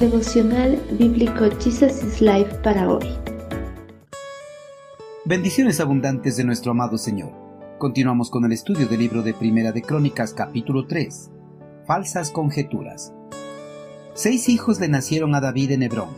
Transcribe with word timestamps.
Devocional 0.00 0.78
Bíblico 0.98 1.48
Jesus 1.58 2.02
is 2.02 2.20
Life 2.20 2.54
para 2.62 2.86
hoy. 2.86 3.06
Bendiciones 5.24 5.80
abundantes 5.80 6.36
de 6.36 6.44
nuestro 6.44 6.72
amado 6.72 6.98
Señor. 6.98 7.32
Continuamos 7.78 8.28
con 8.28 8.44
el 8.44 8.52
estudio 8.52 8.86
del 8.86 9.00
libro 9.00 9.22
de 9.22 9.32
Primera 9.32 9.72
de 9.72 9.80
Crónicas 9.80 10.34
capítulo 10.34 10.86
3. 10.86 11.30
Falsas 11.86 12.30
conjeturas. 12.30 13.14
Seis 14.12 14.50
hijos 14.50 14.80
le 14.80 14.88
nacieron 14.88 15.34
a 15.34 15.40
David 15.40 15.70
en 15.70 15.84
Hebrón, 15.84 16.10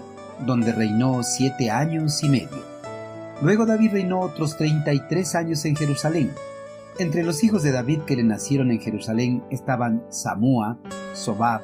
donde 0.44 0.72
reinó 0.72 1.22
siete 1.22 1.70
años 1.70 2.24
y 2.24 2.30
medio. 2.30 2.64
Luego 3.42 3.64
David 3.64 3.92
reinó 3.92 4.18
otros 4.18 4.56
treinta 4.56 4.92
y 4.92 5.06
tres 5.06 5.36
años 5.36 5.64
en 5.66 5.76
Jerusalén. 5.76 6.32
Entre 6.98 7.22
los 7.22 7.44
hijos 7.44 7.62
de 7.62 7.70
David 7.70 8.00
que 8.00 8.16
le 8.16 8.24
nacieron 8.24 8.72
en 8.72 8.80
Jerusalén 8.80 9.44
estaban 9.50 10.02
Samúa, 10.08 10.78
Sobab, 11.14 11.62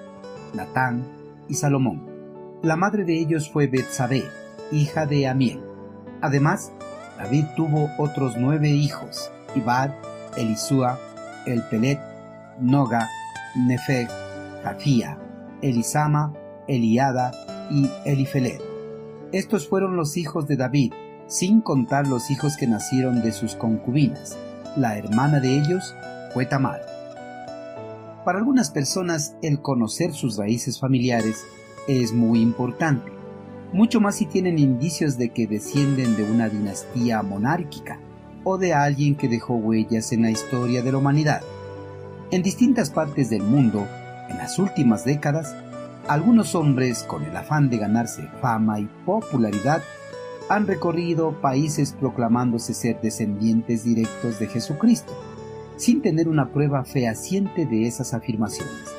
Natán 0.54 1.23
y 1.48 1.54
Salomón. 1.54 2.08
La 2.62 2.76
madre 2.76 3.04
de 3.04 3.18
ellos 3.18 3.50
fue 3.50 3.66
Betsabé, 3.66 4.24
hija 4.72 5.06
de 5.06 5.28
Amiel. 5.28 5.62
Además, 6.20 6.72
David 7.18 7.44
tuvo 7.56 7.90
otros 7.98 8.36
nueve 8.38 8.70
hijos, 8.70 9.30
Ibad, 9.54 9.90
Elisúa, 10.36 10.98
Elpelet, 11.46 12.00
Noga, 12.58 13.08
Nefeg, 13.54 14.08
Jafía, 14.62 15.18
Elisama, 15.62 16.32
Eliada 16.66 17.32
y 17.70 17.88
Elifelet. 18.04 18.60
Estos 19.32 19.68
fueron 19.68 19.96
los 19.96 20.16
hijos 20.16 20.46
de 20.46 20.56
David, 20.56 20.92
sin 21.26 21.60
contar 21.60 22.06
los 22.06 22.30
hijos 22.30 22.56
que 22.56 22.66
nacieron 22.66 23.22
de 23.22 23.32
sus 23.32 23.56
concubinas. 23.56 24.36
La 24.76 24.96
hermana 24.96 25.40
de 25.40 25.58
ellos 25.58 25.94
fue 26.32 26.46
Tamar. 26.46 26.80
Para 28.24 28.38
algunas 28.38 28.70
personas 28.70 29.36
el 29.42 29.60
conocer 29.60 30.14
sus 30.14 30.38
raíces 30.38 30.80
familiares 30.80 31.44
es 31.86 32.14
muy 32.14 32.40
importante, 32.40 33.12
mucho 33.74 34.00
más 34.00 34.14
si 34.14 34.24
tienen 34.24 34.58
indicios 34.58 35.18
de 35.18 35.28
que 35.28 35.46
descienden 35.46 36.16
de 36.16 36.24
una 36.24 36.48
dinastía 36.48 37.22
monárquica 37.22 38.00
o 38.42 38.56
de 38.56 38.72
alguien 38.72 39.14
que 39.14 39.28
dejó 39.28 39.56
huellas 39.56 40.10
en 40.12 40.22
la 40.22 40.30
historia 40.30 40.82
de 40.82 40.92
la 40.92 40.98
humanidad. 40.98 41.42
En 42.30 42.42
distintas 42.42 42.88
partes 42.88 43.28
del 43.28 43.42
mundo, 43.42 43.86
en 44.30 44.38
las 44.38 44.58
últimas 44.58 45.04
décadas, 45.04 45.54
algunos 46.08 46.54
hombres, 46.54 47.02
con 47.02 47.24
el 47.24 47.36
afán 47.36 47.68
de 47.68 47.76
ganarse 47.76 48.26
fama 48.40 48.80
y 48.80 48.88
popularidad, 49.04 49.82
han 50.48 50.66
recorrido 50.66 51.40
países 51.42 51.92
proclamándose 51.92 52.72
ser 52.72 53.00
descendientes 53.02 53.84
directos 53.84 54.38
de 54.38 54.46
Jesucristo, 54.46 55.12
sin 55.76 56.02
tener 56.02 56.28
una 56.28 56.48
prueba 56.50 56.84
fehaciente 56.84 57.66
de 57.66 57.86
esas 57.86 58.14
afirmaciones. 58.14 58.94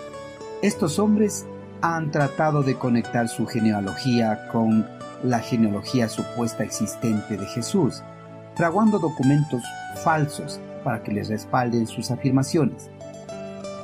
Estos 0.62 1.00
hombres 1.00 1.46
han 1.82 2.12
tratado 2.12 2.64
de 2.64 2.76
conectar 2.76 3.28
su 3.28 3.46
genealogía 3.46 4.48
con 4.52 4.88
la 5.24 5.40
genealogía 5.40 6.10
supuesta 6.10 6.64
existente 6.64 7.38
de 7.38 7.46
Jesús, 7.46 8.02
fraguando 8.56 9.00
documentos 9.00 9.64
falsos 10.04 10.60
para 10.84 11.04
que 11.04 11.12
les 11.12 11.30
respalden 11.30 11.88
sus 11.88 12.12
afirmaciones. 12.12 12.90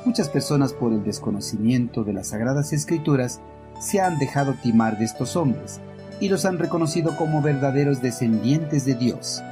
Muchas 0.04 0.28
personas 0.28 0.72
por 0.72 0.92
el 0.92 1.04
desconocimiento 1.04 2.04
de 2.04 2.12
las 2.12 2.28
sagradas 2.28 2.72
escrituras 2.72 3.40
se 3.80 4.00
han 4.00 4.18
dejado 4.18 4.54
timar 4.62 4.98
de 4.98 5.04
estos 5.04 5.36
hombres 5.36 5.80
y 6.20 6.28
los 6.28 6.44
han 6.44 6.58
reconocido 6.58 7.16
como 7.16 7.42
verdaderos 7.42 8.00
descendientes 8.00 8.84
de 8.84 8.94
Dios. 8.94 9.42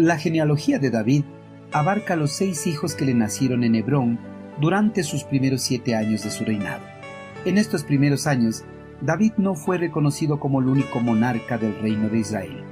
La 0.00 0.16
genealogía 0.16 0.78
de 0.78 0.88
David 0.88 1.24
abarca 1.72 2.16
los 2.16 2.32
seis 2.32 2.66
hijos 2.66 2.94
que 2.94 3.04
le 3.04 3.12
nacieron 3.12 3.64
en 3.64 3.74
Hebrón 3.74 4.18
durante 4.58 5.02
sus 5.02 5.24
primeros 5.24 5.60
siete 5.60 5.94
años 5.94 6.24
de 6.24 6.30
su 6.30 6.42
reinado. 6.46 6.82
En 7.44 7.58
estos 7.58 7.84
primeros 7.84 8.26
años, 8.26 8.64
David 9.02 9.32
no 9.36 9.54
fue 9.54 9.76
reconocido 9.76 10.40
como 10.40 10.60
el 10.60 10.68
único 10.68 11.00
monarca 11.00 11.58
del 11.58 11.78
reino 11.82 12.08
de 12.08 12.20
Israel. 12.20 12.64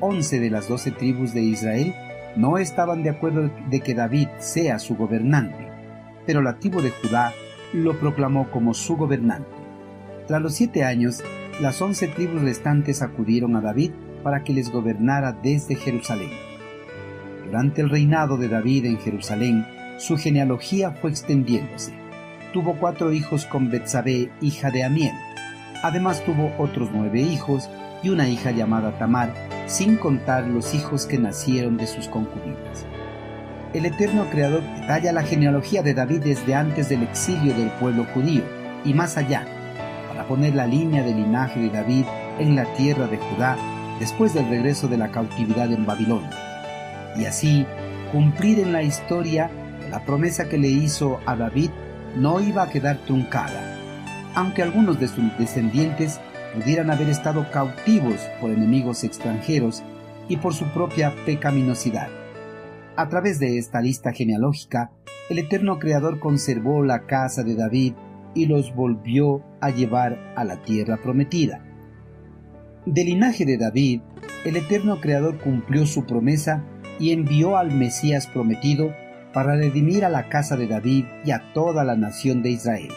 Once 0.00 0.40
de 0.40 0.48
las 0.48 0.66
doce 0.66 0.92
tribus 0.92 1.34
de 1.34 1.42
Israel 1.42 1.94
no 2.36 2.56
estaban 2.56 3.02
de 3.02 3.10
acuerdo 3.10 3.50
de 3.68 3.80
que 3.80 3.92
David 3.92 4.28
sea 4.38 4.78
su 4.78 4.96
gobernante, 4.96 5.68
pero 6.24 6.40
la 6.40 6.58
tribu 6.58 6.80
de 6.80 6.88
Judá 6.88 7.34
lo 7.74 8.00
proclamó 8.00 8.50
como 8.50 8.72
su 8.72 8.96
gobernante. 8.96 9.50
Tras 10.26 10.40
los 10.40 10.54
siete 10.54 10.84
años, 10.84 11.22
las 11.60 11.82
once 11.82 12.08
tribus 12.08 12.40
restantes 12.40 13.02
acudieron 13.02 13.56
a 13.56 13.60
David 13.60 13.90
para 14.22 14.42
que 14.42 14.54
les 14.54 14.72
gobernara 14.72 15.32
desde 15.32 15.74
Jerusalén. 15.74 16.51
Durante 17.52 17.82
el 17.82 17.90
reinado 17.90 18.38
de 18.38 18.48
David 18.48 18.86
en 18.86 18.98
Jerusalén, 18.98 19.66
su 19.98 20.16
genealogía 20.16 20.92
fue 20.92 21.10
extendiéndose. 21.10 21.92
Tuvo 22.54 22.78
cuatro 22.78 23.12
hijos 23.12 23.44
con 23.44 23.70
Betsabé, 23.70 24.30
hija 24.40 24.70
de 24.70 24.84
Amiel. 24.84 25.12
Además 25.82 26.24
tuvo 26.24 26.50
otros 26.58 26.88
nueve 26.94 27.20
hijos 27.20 27.68
y 28.02 28.08
una 28.08 28.26
hija 28.26 28.52
llamada 28.52 28.98
Tamar, 28.98 29.34
sin 29.66 29.96
contar 29.96 30.46
los 30.46 30.72
hijos 30.72 31.04
que 31.04 31.18
nacieron 31.18 31.76
de 31.76 31.86
sus 31.86 32.08
concubinas. 32.08 32.86
El 33.74 33.84
eterno 33.84 34.24
Creador 34.30 34.62
detalla 34.80 35.12
la 35.12 35.22
genealogía 35.22 35.82
de 35.82 35.92
David 35.92 36.22
desde 36.22 36.54
antes 36.54 36.88
del 36.88 37.02
exilio 37.02 37.52
del 37.52 37.68
pueblo 37.72 38.06
judío 38.14 38.44
y 38.82 38.94
más 38.94 39.18
allá, 39.18 39.46
para 40.08 40.26
poner 40.26 40.54
la 40.54 40.66
línea 40.66 41.02
del 41.02 41.16
linaje 41.16 41.60
de 41.60 41.68
David 41.68 42.06
en 42.38 42.56
la 42.56 42.64
tierra 42.76 43.08
de 43.08 43.18
Judá 43.18 43.58
después 44.00 44.32
del 44.32 44.48
regreso 44.48 44.88
de 44.88 44.96
la 44.96 45.10
cautividad 45.12 45.70
en 45.70 45.84
Babilonia. 45.84 46.51
Y 47.16 47.24
así 47.26 47.66
cumplir 48.10 48.58
en 48.58 48.72
la 48.72 48.82
historia 48.82 49.50
la 49.90 50.04
promesa 50.04 50.48
que 50.48 50.58
le 50.58 50.68
hizo 50.68 51.20
a 51.26 51.36
David 51.36 51.70
no 52.16 52.40
iba 52.40 52.62
a 52.62 52.70
quedar 52.70 52.98
truncada, 52.98 53.76
aunque 54.34 54.62
algunos 54.62 55.00
de 55.00 55.08
sus 55.08 55.36
descendientes 55.38 56.20
pudieran 56.54 56.90
haber 56.90 57.08
estado 57.08 57.50
cautivos 57.50 58.20
por 58.40 58.50
enemigos 58.50 59.04
extranjeros 59.04 59.82
y 60.28 60.36
por 60.36 60.54
su 60.54 60.66
propia 60.66 61.12
pecaminosidad. 61.24 62.08
A 62.96 63.08
través 63.08 63.38
de 63.38 63.58
esta 63.58 63.80
lista 63.80 64.12
genealógica, 64.12 64.92
el 65.30 65.38
eterno 65.38 65.78
Creador 65.78 66.18
conservó 66.18 66.82
la 66.82 67.06
casa 67.06 67.42
de 67.42 67.54
David 67.54 67.94
y 68.34 68.46
los 68.46 68.74
volvió 68.74 69.42
a 69.60 69.70
llevar 69.70 70.18
a 70.36 70.44
la 70.44 70.62
tierra 70.62 70.98
prometida. 70.98 71.60
Del 72.84 73.06
linaje 73.06 73.46
de 73.46 73.56
David, 73.56 74.00
el 74.44 74.56
eterno 74.56 75.00
Creador 75.00 75.38
cumplió 75.38 75.86
su 75.86 76.04
promesa 76.04 76.64
y 77.02 77.10
envió 77.10 77.56
al 77.56 77.72
Mesías 77.72 78.28
prometido 78.28 78.94
para 79.32 79.56
redimir 79.56 80.04
a 80.04 80.08
la 80.08 80.28
casa 80.28 80.56
de 80.56 80.68
David 80.68 81.04
y 81.24 81.32
a 81.32 81.52
toda 81.52 81.82
la 81.82 81.96
nación 81.96 82.42
de 82.42 82.50
Israel. 82.50 82.92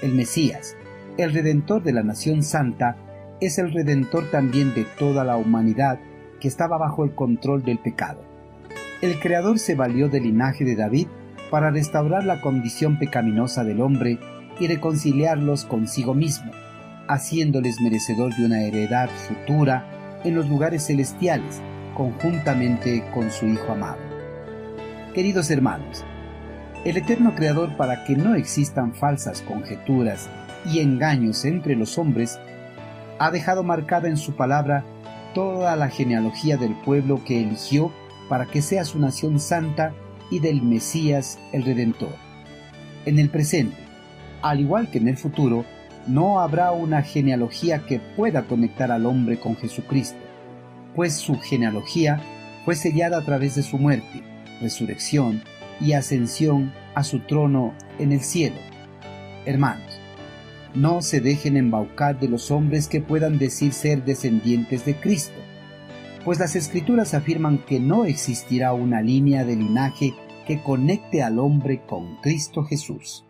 El 0.00 0.14
Mesías, 0.14 0.78
el 1.18 1.34
Redentor 1.34 1.82
de 1.82 1.92
la 1.92 2.02
nación 2.02 2.42
santa, 2.42 2.96
es 3.42 3.58
el 3.58 3.70
Redentor 3.70 4.30
también 4.30 4.72
de 4.74 4.86
toda 4.98 5.24
la 5.24 5.36
humanidad 5.36 6.00
que 6.40 6.48
estaba 6.48 6.78
bajo 6.78 7.04
el 7.04 7.14
control 7.14 7.62
del 7.64 7.78
pecado. 7.78 8.24
El 9.02 9.20
Creador 9.20 9.58
se 9.58 9.74
valió 9.74 10.08
del 10.08 10.22
linaje 10.22 10.64
de 10.64 10.74
David 10.74 11.08
para 11.50 11.70
restaurar 11.70 12.24
la 12.24 12.40
condición 12.40 12.98
pecaminosa 12.98 13.62
del 13.62 13.82
hombre 13.82 14.18
y 14.58 14.68
reconciliarlos 14.68 15.66
consigo 15.66 16.14
mismo, 16.14 16.50
haciéndoles 17.08 17.78
merecedor 17.82 18.34
de 18.34 18.46
una 18.46 18.62
heredad 18.62 19.10
futura 19.10 19.84
en 20.24 20.34
los 20.34 20.48
lugares 20.48 20.86
celestiales, 20.86 21.60
conjuntamente 21.98 23.04
con 23.12 23.28
su 23.32 23.46
Hijo 23.46 23.72
amado. 23.72 23.98
Queridos 25.14 25.50
hermanos, 25.50 26.04
el 26.84 26.96
eterno 26.96 27.34
Creador 27.34 27.76
para 27.76 28.04
que 28.04 28.14
no 28.14 28.36
existan 28.36 28.94
falsas 28.94 29.42
conjeturas 29.42 30.30
y 30.64 30.78
engaños 30.78 31.44
entre 31.44 31.74
los 31.74 31.98
hombres, 31.98 32.38
ha 33.18 33.32
dejado 33.32 33.64
marcada 33.64 34.08
en 34.08 34.16
su 34.16 34.36
palabra 34.36 34.84
toda 35.34 35.74
la 35.74 35.88
genealogía 35.88 36.56
del 36.56 36.76
pueblo 36.82 37.20
que 37.24 37.42
eligió 37.42 37.92
para 38.28 38.46
que 38.46 38.62
sea 38.62 38.84
su 38.84 39.00
nación 39.00 39.40
santa 39.40 39.92
y 40.30 40.38
del 40.38 40.62
Mesías 40.62 41.36
el 41.52 41.64
Redentor. 41.64 42.14
En 43.06 43.18
el 43.18 43.28
presente, 43.28 43.76
al 44.40 44.60
igual 44.60 44.88
que 44.88 44.98
en 44.98 45.08
el 45.08 45.16
futuro, 45.16 45.64
no 46.06 46.38
habrá 46.38 46.70
una 46.70 47.02
genealogía 47.02 47.80
que 47.80 47.98
pueda 47.98 48.44
conectar 48.44 48.92
al 48.92 49.04
hombre 49.04 49.40
con 49.40 49.56
Jesucristo, 49.56 50.27
pues 50.98 51.14
su 51.14 51.38
genealogía 51.38 52.20
fue 52.64 52.74
sellada 52.74 53.18
a 53.18 53.24
través 53.24 53.54
de 53.54 53.62
su 53.62 53.78
muerte, 53.78 54.20
resurrección 54.60 55.44
y 55.80 55.92
ascensión 55.92 56.72
a 56.96 57.04
su 57.04 57.20
trono 57.20 57.72
en 58.00 58.10
el 58.10 58.20
cielo. 58.20 58.56
Hermanos, 59.46 60.00
no 60.74 61.00
se 61.00 61.20
dejen 61.20 61.56
embaucar 61.56 62.18
de 62.18 62.26
los 62.26 62.50
hombres 62.50 62.88
que 62.88 63.00
puedan 63.00 63.38
decir 63.38 63.72
ser 63.72 64.04
descendientes 64.04 64.84
de 64.84 64.96
Cristo, 64.96 65.38
pues 66.24 66.40
las 66.40 66.56
escrituras 66.56 67.14
afirman 67.14 67.58
que 67.58 67.78
no 67.78 68.04
existirá 68.04 68.72
una 68.72 69.00
línea 69.00 69.44
de 69.44 69.54
linaje 69.54 70.14
que 70.48 70.60
conecte 70.64 71.22
al 71.22 71.38
hombre 71.38 71.80
con 71.86 72.16
Cristo 72.22 72.64
Jesús. 72.64 73.24